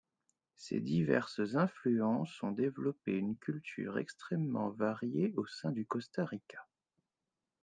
[0.55, 6.65] Ces diverses influences ont développé une culture extrêmement variée au sein du Costa Rica.